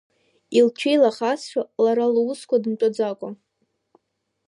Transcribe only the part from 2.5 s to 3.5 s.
дымтәаӡакәа…